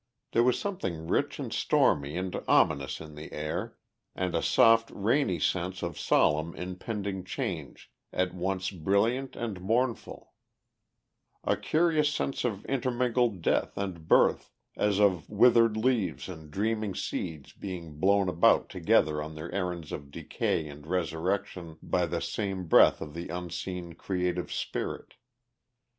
[0.31, 3.77] There was something rich and stormy and ominous in the air,
[4.15, 10.33] and a soft rainy sense of solemn impending change, at once brilliant and mournful;
[11.43, 17.53] a curious sense of intermingled death and birth, as of withered leaves and dreaming seeds
[17.53, 23.01] being blown about together on their errands of decay and resurrection by the same breath
[23.01, 25.13] of the unseen creative spirit.